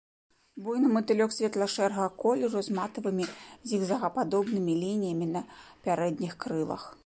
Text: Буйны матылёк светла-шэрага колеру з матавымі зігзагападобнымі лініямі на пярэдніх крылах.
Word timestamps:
Буйны 0.67 0.87
матылёк 0.93 1.33
светла-шэрага 1.35 2.07
колеру 2.23 2.59
з 2.69 2.79
матавымі 2.79 3.25
зігзагападобнымі 3.73 4.73
лініямі 4.83 5.27
на 5.39 5.49
пярэдніх 5.87 6.33
крылах. 6.45 6.93